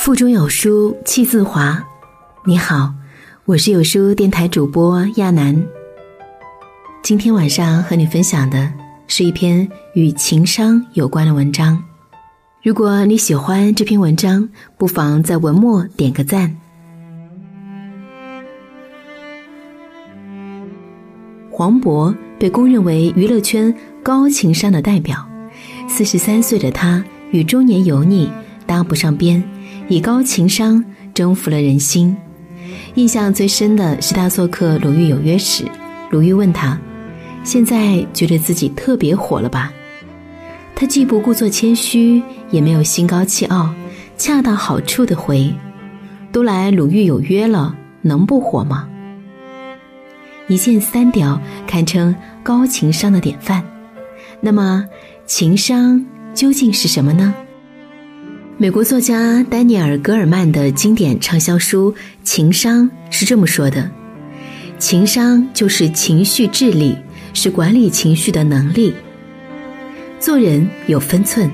[0.00, 1.78] 腹中有书气自华。
[2.46, 2.94] 你好，
[3.44, 5.62] 我是有书电台主播亚楠。
[7.02, 8.72] 今天晚上和你分享的
[9.08, 11.78] 是一篇与情商有关的文章。
[12.62, 14.48] 如果你喜欢这篇文章，
[14.78, 16.56] 不妨在文末点个赞。
[21.50, 23.72] 黄渤被公认为娱乐圈
[24.02, 25.28] 高情商的代表。
[25.86, 28.32] 四十三岁的他与中年油腻
[28.70, 29.42] 搭不上边，
[29.88, 32.16] 以高情商征服了人心。
[32.94, 35.64] 印象最深的是他做客鲁豫有约时，
[36.10, 36.78] 鲁豫问他
[37.42, 39.72] ：“现在觉得自己特别火了吧？”
[40.76, 43.74] 他既不故作谦虚，也没有心高气傲，
[44.16, 45.52] 恰到好处的回
[46.30, 48.88] ：“都来鲁豫有约了，能不火吗？”
[50.46, 53.64] 一箭三雕，堪称高情商的典范。
[54.40, 54.84] 那么，
[55.26, 57.34] 情商究竟是什么呢？
[58.60, 61.90] 美国作家丹尼尔·戈尔曼的经典畅销书
[62.22, 63.90] 《情商》是这么说的
[64.78, 66.94] ：“情商就是情绪智力，
[67.32, 68.92] 是管理情绪的能力。
[70.18, 71.50] 做人有分寸。”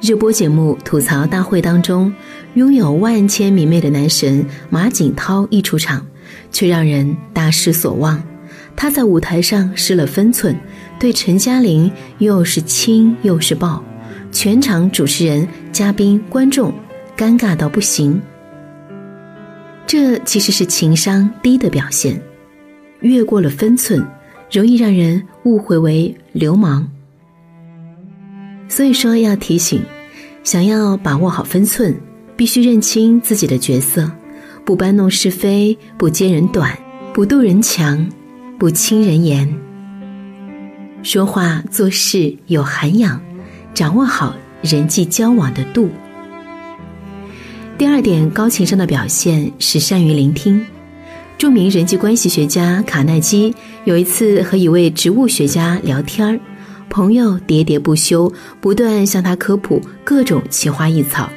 [0.00, 2.14] 热播节目《吐槽大会》当中，
[2.54, 6.06] 拥有万千迷妹的男神马景涛一出场，
[6.52, 8.22] 却让人大失所望。
[8.76, 10.56] 他在舞台上失了分寸，
[11.00, 13.82] 对陈嘉玲又是亲又是抱，
[14.32, 16.72] 全场主持人、嘉宾、观众
[17.16, 18.20] 尴尬到不行。
[19.86, 22.20] 这其实是情商低的表现，
[23.00, 24.04] 越过了分寸，
[24.50, 26.88] 容易让人误会为流氓。
[28.68, 29.82] 所以说要提醒，
[30.42, 31.94] 想要把握好分寸，
[32.34, 34.10] 必须认清自己的角色，
[34.64, 36.76] 不搬弄是非，不揭人短，
[37.12, 38.08] 不妒人强。
[38.58, 39.52] 不轻人言，
[41.02, 43.20] 说话做事有涵养，
[43.74, 45.90] 掌握好人际交往的度。
[47.78, 50.64] 第二点，高情商的表现是善于聆听。
[51.38, 53.52] 著名人际关系学家卡耐基
[53.84, 56.38] 有一次和一位植物学家聊天儿，
[56.88, 61.28] 朋友喋喋不休，不断向他科普各种奇花异草。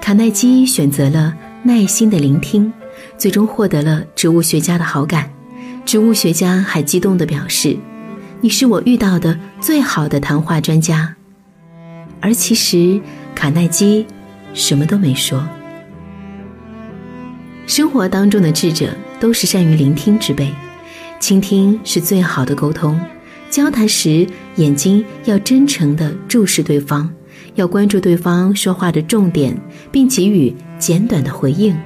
[0.00, 2.72] 卡耐基选择了耐心的聆听，
[3.18, 5.30] 最终获得了植物学家的好感。
[5.84, 7.76] 植物学家还激动地表示
[8.40, 11.16] ：“你是我遇到的最好的谈话专家。”
[12.20, 13.00] 而其实，
[13.34, 14.06] 卡耐基
[14.54, 15.46] 什么都没说。
[17.66, 20.52] 生活当中的智者都是善于聆听之辈，
[21.18, 23.00] 倾听是最好的沟通。
[23.48, 24.26] 交谈时，
[24.56, 27.08] 眼睛要真诚地注视对方，
[27.54, 29.56] 要关注对方说话的重点，
[29.90, 31.76] 并给予简短的回应，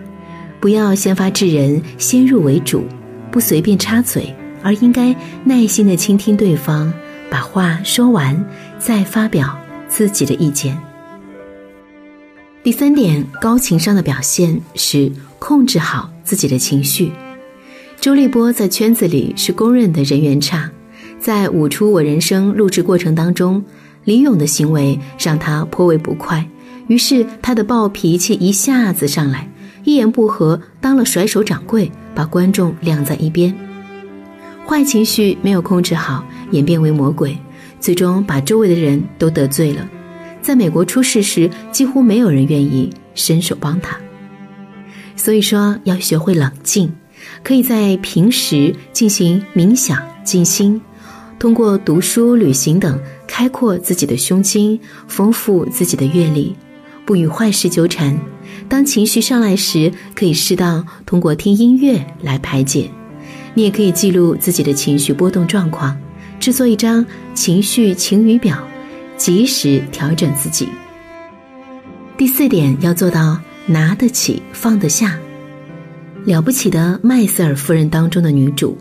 [0.61, 2.85] 不要先发制人，先入为主。
[3.31, 6.93] 不随便插嘴，而应该耐心的倾听对方，
[7.29, 8.43] 把话说完，
[8.79, 9.59] 再发表
[9.95, 10.77] 自己的意见。
[12.65, 17.13] 第三点，高情商的表现是控制好自己的情绪。
[18.01, 20.69] 周立波在圈子里是公认的人缘差，
[21.21, 23.63] 在《舞出我人生》录制过程当中，
[24.03, 26.45] 李咏的行为让他颇为不快，
[26.89, 29.49] 于是他的暴脾气一下子上来。
[29.85, 33.55] 一言不合，当了甩手掌柜，把观众晾在一边。
[34.67, 37.39] 坏情绪没有控制好，演变为魔鬼，
[37.85, 39.87] 最终把周围的人都得罪了。
[40.41, 43.95] 在美国出事时，几乎没有人愿意伸手帮他。
[45.17, 46.91] 所以说，要学会冷静，
[47.43, 50.81] 可以在平时进行冥想、静心，
[51.39, 56.57] 通过读书、旅行等，开阔自己的胸襟，丰富自己的阅历，
[57.05, 58.19] 不与坏事纠缠。
[58.67, 62.89] 当情绪上来时，可以适当通过听音乐来排解。
[63.53, 65.95] 你也可以记录自己的情绪波动状况，
[66.45, 68.63] 制作一张情绪晴雨表，
[69.17, 70.69] 及时调整自己。
[72.19, 75.19] 第四点要做到拿得起放得下。
[76.27, 78.77] 了不起的麦瑟尔夫人当中的女主，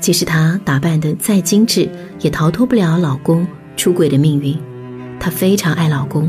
[0.00, 1.88] 即使她打扮的再精致，
[2.22, 3.46] 也逃脱不了老公
[3.76, 4.58] 出轨的命运。
[5.20, 6.28] 她非常爱老公，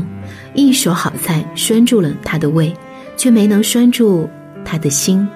[0.54, 2.72] 一手好菜拴住了他的胃。
[3.16, 4.30] 却没能拴住
[4.64, 5.26] 他的心，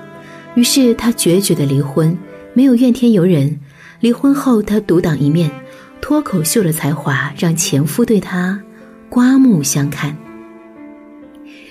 [0.54, 2.16] 于是他决绝的离婚，
[2.54, 3.58] 没有怨天尤人。
[4.02, 5.48] 离婚后，她独当一面，
[6.00, 8.60] 脱口秀的才华让前夫对她
[9.08, 10.16] 刮目相看。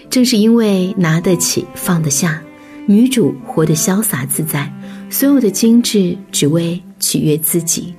[0.09, 2.41] 正是因为拿得起放得下，
[2.85, 4.71] 女主活得潇洒自在，
[5.09, 7.93] 所有的精致只为取悦自己。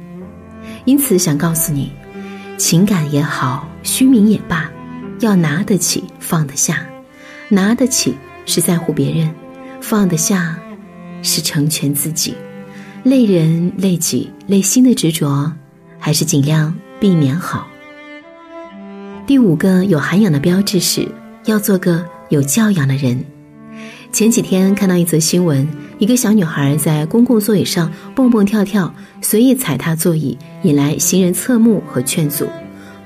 [0.86, 1.92] 因此，想告诉你，
[2.56, 4.70] 情感也好，虚名也罢，
[5.20, 6.86] 要拿得起放得下。
[7.50, 8.14] 拿得起
[8.46, 9.30] 是在乎别人，
[9.82, 10.58] 放得下
[11.22, 12.34] 是成全自己。
[13.04, 15.52] 累人累己累心的执着，
[15.98, 17.66] 还是尽量避免好。
[19.26, 21.08] 第五个有涵养的标志是
[21.46, 23.24] 要做个有教养的人。
[24.12, 25.66] 前几天看到一则新闻，
[25.98, 32.46] 一个小女孩在公共座椅上蹦蹦跳跳，随意踩踏座椅，引来行人侧目和劝阻。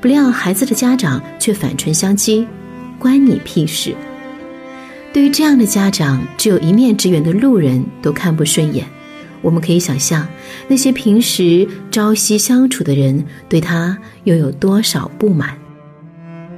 [0.03, 2.47] 不料孩子的家长却反唇相讥
[2.99, 3.95] ：“关你屁事！”
[5.15, 8.87] 对于这样的家长，只有一面之缘的路人都看不顺眼。
[9.47, 10.27] 我们可以想象，
[10.67, 15.57] 那些平时朝夕相处的人对他又有多少不满。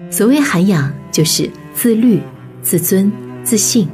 [0.08, 2.19] 所谓涵养，就是自律、
[2.62, 3.12] 自尊、
[3.44, 3.87] 自信。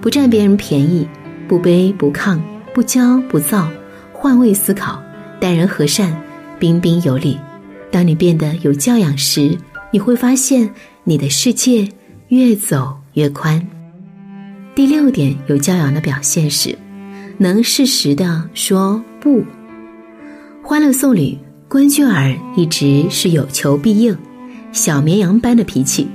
[0.00, 1.06] 不占别人便宜，
[1.46, 2.40] 不卑不亢，
[2.74, 3.70] 不骄不躁，
[4.12, 5.00] 换位思考，
[5.38, 6.12] 待人和善，
[6.58, 7.38] 彬彬有礼。
[7.92, 9.56] 当你变得有教养时，
[9.92, 10.68] 你会发现
[11.04, 11.88] 你的世界
[12.26, 13.64] 越走越宽。
[14.74, 16.76] 第六点，有教养的表现是，
[17.42, 19.40] 能适时的说不。
[20.62, 21.36] 《欢乐颂》里，
[21.66, 24.16] 关雎尔一直是有求必应，
[24.70, 26.06] 小绵羊般的脾气。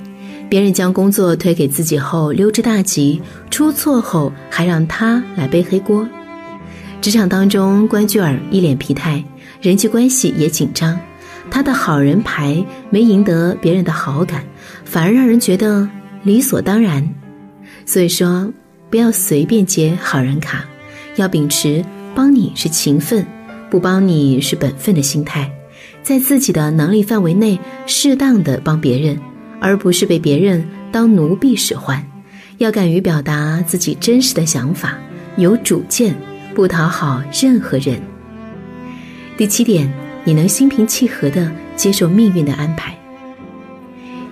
[0.47, 3.19] 别人将工作推给自己后，溜之大吉；
[3.51, 6.07] 出错后，还让他来背黑锅。
[7.01, 9.21] 职场当中，关雎尔一脸疲态，
[9.61, 10.97] 人际关系也紧张。
[11.51, 14.45] 他的好人牌没赢得别人的好感，
[14.85, 15.89] 反而让人觉得
[16.23, 17.05] 理所当然。
[17.85, 18.49] 所以说，
[18.89, 20.63] 不要随便接好人卡，
[21.17, 21.83] 要秉持
[22.15, 23.27] 帮你是情分，
[23.69, 25.51] 不帮你是本分的心态，
[26.01, 29.19] 在自己的能力范围内，适当的帮别人。
[29.59, 32.05] 而不是被别人当奴婢使唤，
[32.59, 34.95] 要敢于表达自己真实的想法，
[35.35, 36.15] 有主见，
[36.53, 37.99] 不讨好任何人。
[39.35, 39.91] 第七点，
[40.23, 42.95] 你能心平气和地接受命运的安排。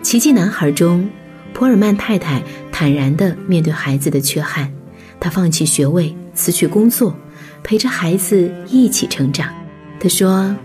[0.08, 1.10] 《奇迹男孩》中，
[1.54, 4.72] 普尔曼太太坦然地面对孩子的缺憾，
[5.20, 7.18] 她放弃学位，辞去工作，
[7.64, 9.52] 陪着孩子一起成长。
[10.00, 10.56] 他说：“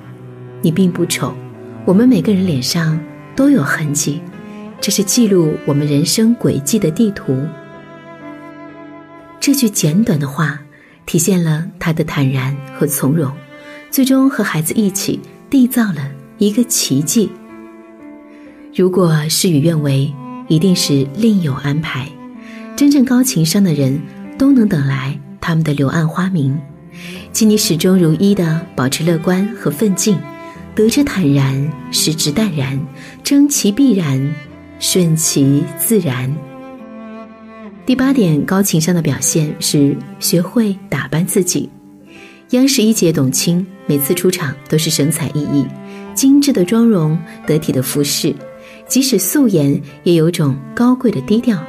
[0.60, 1.32] 你并不丑，
[1.86, 3.00] 我们每个人脸上
[3.34, 4.20] 都有痕迹。”
[4.82, 7.36] 这是记录我们人生轨迹的地图。
[9.38, 10.58] 这句简短的话，
[11.04, 13.30] 体现了他的坦然和从容，
[13.90, 15.20] 最终和孩子一起
[15.50, 17.30] 缔造了一个奇迹。
[18.74, 20.10] 如果事与愿违，
[20.48, 22.08] 一定是另有安排。
[22.74, 24.00] 真正高情商的人，
[24.38, 26.58] 都能等来他们的柳暗花明。
[27.32, 30.18] 请你始终如一的保持乐观和奋进，
[30.74, 32.78] 得之坦然，失之淡然，
[33.22, 34.34] 争其必然。
[34.82, 36.34] 顺其自然。
[37.84, 41.68] 第八点，高情商的表现是学会打扮自己。
[42.52, 45.66] 央视一姐董卿每次出场都是神采奕奕，
[46.14, 48.34] 精致的妆容，得体的服饰，
[48.88, 51.62] 即使素颜也有种高贵的低调。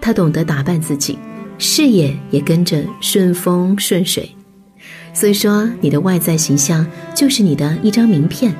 [0.00, 1.16] 她懂得打扮自己，
[1.60, 4.28] 事业也跟着顺风顺水。
[5.12, 6.84] 所以说，你的外在形象
[7.14, 8.52] 就是你的一张名片，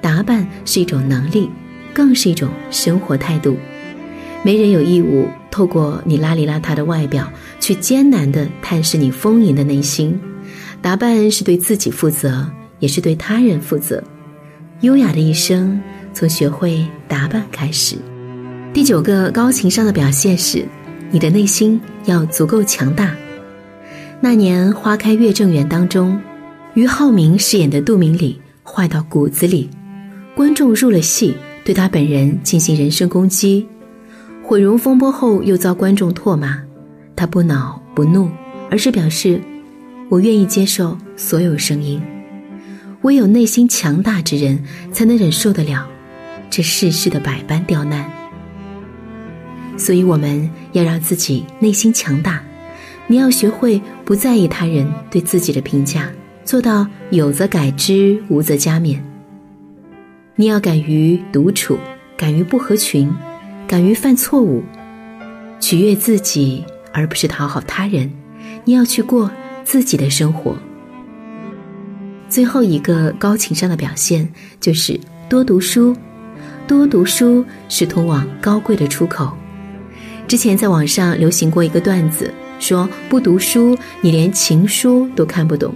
[0.00, 1.48] 打扮是一种能力。
[1.94, 3.56] 更是一种生活态度，
[4.44, 7.28] 没人有义务透过你邋里邋遢的外表
[7.58, 10.16] 去艰难地探视你丰盈的内心。
[10.80, 12.48] 打扮是对自己负责，
[12.78, 14.00] 也是对他人负责。
[14.82, 15.80] 优雅的一生
[16.12, 17.96] 从学会打扮开始。
[18.72, 20.64] 第九个高情商的表现是，
[21.10, 23.14] 你的内心要足够强大。
[24.20, 26.20] 那年花开月正圆当中，
[26.74, 29.70] 俞灏明饰演的杜明礼坏到骨子里，
[30.34, 31.34] 观众入了戏。
[31.64, 33.68] 对他本人进行人身攻击，
[34.42, 36.58] 毁容风波后又遭观众唾骂，
[37.14, 38.30] 他不恼不怒，
[38.70, 39.38] 而是表示
[40.08, 42.00] ：“我愿意接受所有声音。
[43.02, 45.86] 唯有内心强大之人，才能忍受得了
[46.48, 48.10] 这世事的百般刁难。
[49.78, 52.42] 所以，我们要让自己内心强大。
[53.06, 56.10] 你要学会不在意他人对自己的评价，
[56.44, 58.98] 做到有则改之，无则加勉。”
[60.36, 61.78] 你要敢于独处，
[62.16, 63.10] 敢于不合群，
[63.66, 64.62] 敢于犯错误，
[65.58, 68.10] 取悦自己而不是讨好他人。
[68.64, 69.30] 你要去过
[69.64, 70.56] 自己的生活。
[72.28, 74.28] 最后一个高情商的表现
[74.60, 75.96] 就是多读书，
[76.66, 79.34] 多读书是通往高贵的出口。
[80.28, 82.30] 之前在网上流行过一个段子，
[82.60, 85.74] 说不读书，你连情书都看不懂。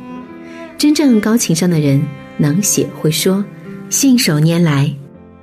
[0.77, 2.01] 真正高情商的人，
[2.37, 3.43] 能写会说。
[3.89, 4.95] 信手拈来，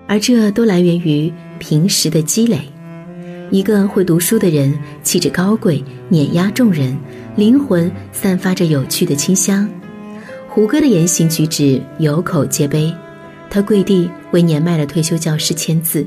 [0.07, 2.61] 而这都来源于平时的积累。
[3.49, 6.95] 一个会读书的人，气质高贵，碾压众人，
[7.35, 9.67] 灵魂散发着有趣的清香。
[10.47, 12.93] 胡歌的言行举止有口皆碑，
[13.49, 16.05] 他跪地为年迈的退休教师签字，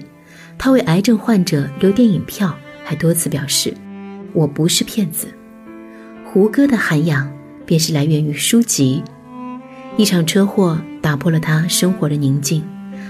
[0.58, 2.52] 他为癌症患者留电影票，
[2.84, 3.72] 还多次表示
[4.32, 5.28] ：“我不是骗子。”
[6.24, 7.30] 胡歌的涵养
[7.66, 9.02] 便是来源于书籍。
[9.96, 12.64] 一场车祸打破了他生活的宁静，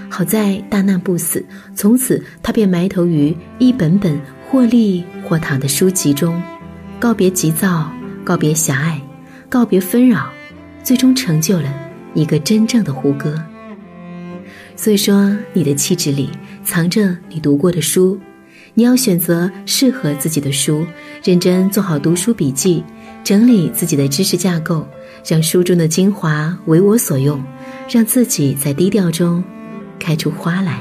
[0.09, 1.45] 好在大难不死。
[1.73, 6.41] 从此，他便埋头于一本本或立或躺的书籍中，
[6.99, 7.89] 告别急躁，
[8.25, 9.01] 告别狭隘，
[9.47, 10.27] 告别纷扰，
[10.83, 11.73] 最终成就了
[12.13, 13.41] 一个真正的胡歌。
[14.75, 16.29] 所以说，你的气质里
[16.65, 18.19] 藏着你读过的书，
[18.73, 20.85] 你要选择适合自己的书，
[21.23, 22.83] 认真做好读书笔记，
[23.23, 24.87] 整理自己的知识架构，
[25.25, 27.41] 让书中的精华为我所用，
[27.89, 29.43] 让自己在低调中
[29.99, 30.79] 开出花来。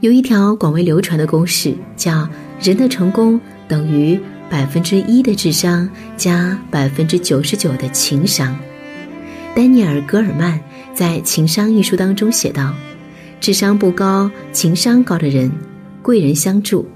[0.00, 2.28] 有一条广为流传的公式，叫
[2.60, 4.18] 人的成功等于
[4.48, 8.56] 百分之一的智商加百分之九十九的情商。
[9.56, 10.60] 丹尼尔·戈尔曼。
[10.94, 12.74] 在《情商》一书当中写道
[13.40, 15.48] ：“智商不高、情商高的人，
[16.08, 16.86] 贵人相助；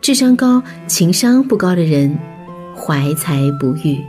[0.00, 2.18] 智商高、情商不高的人，
[2.76, 4.04] 怀才不遇。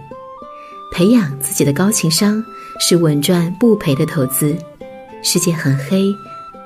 [0.92, 2.44] 培养自己的高情商
[2.80, 4.58] 是稳赚不赔的投资。
[5.22, 6.12] 世界很黑，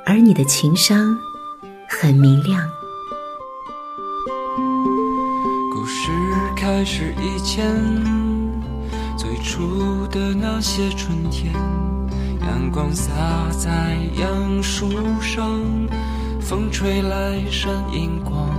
[0.06, 1.14] 而你的情商
[1.90, 2.66] 很明亮。”
[5.76, 6.10] 故事
[6.56, 7.76] 开始以前，
[9.18, 11.54] 最初的那些春天。
[12.44, 13.12] 阳光洒
[13.52, 14.90] 在杨树
[15.20, 15.60] 上，
[16.42, 18.50] 风吹来闪银光，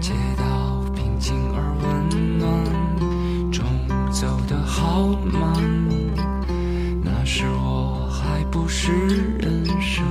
[0.00, 3.64] 街道平静而温暖，钟
[4.12, 5.42] 走得好慢。
[7.02, 8.92] 那时我还不是
[9.38, 10.04] 人生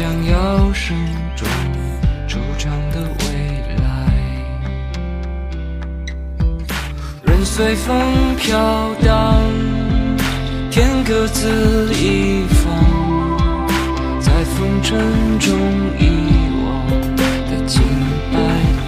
[0.00, 0.96] 将要声
[1.36, 1.46] 中
[2.26, 3.24] 出场的未
[3.82, 3.84] 来。
[7.26, 9.36] 人随风飘荡，
[10.70, 12.72] 天各自一方，
[14.20, 14.98] 在风尘
[15.38, 15.52] 中
[15.98, 16.08] 遗
[16.64, 16.66] 忘
[17.50, 17.82] 的清
[18.32, 18.40] 白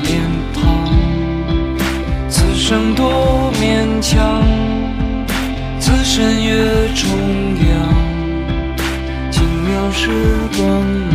[0.04, 0.19] 脸
[0.54, 0.62] 庞。
[2.31, 4.42] 此生多勉强，
[5.78, 7.51] 此身越重，
[10.02, 10.11] 时
[10.59, 11.12] 光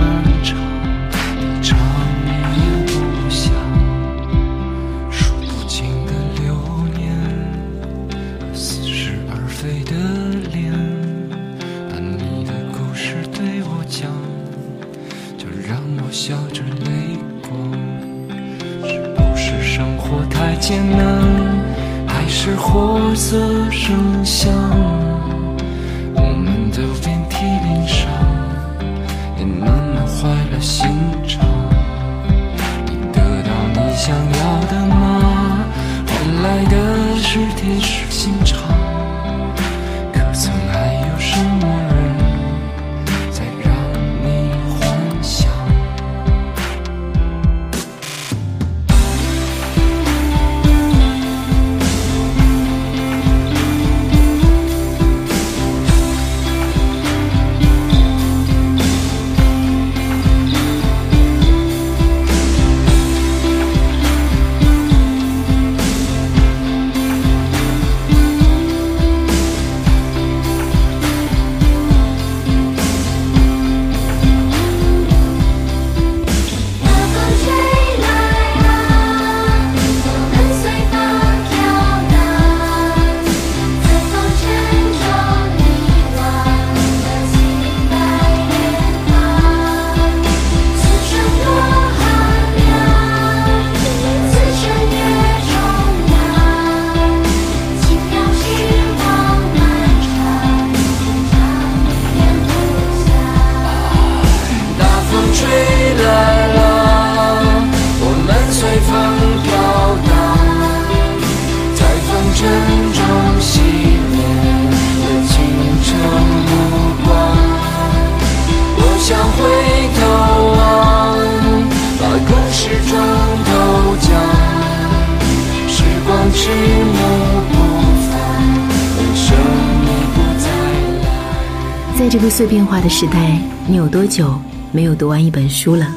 [132.08, 133.38] 在这个碎片化的时代，
[133.68, 134.40] 你有多久
[134.72, 135.94] 没有读完一本书了？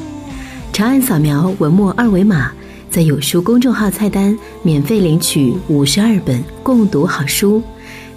[0.72, 2.50] 长按扫描文末二维码，
[2.90, 7.62] 在有书公众号菜单免费领取五十二本共读好书，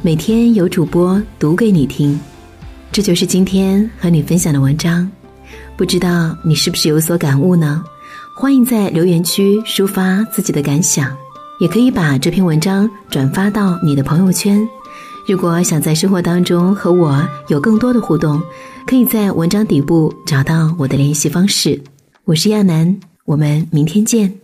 [0.01, 2.19] 每天有主播读给你听。
[2.91, 5.07] 这就是今天和你分享的文章。
[5.77, 7.83] 不知道你是不是有所感悟呢？
[8.35, 11.15] 欢迎在留言区抒发自己的感想，
[11.59, 14.67] 也可以把这篇文章转发到你的朋友圈。
[15.25, 18.41] 如果想在生活当中和我有更多的互动，
[18.85, 21.81] 可以在文章底部找到我的联系方式。
[22.25, 24.42] 我是亚楠，我们明天见。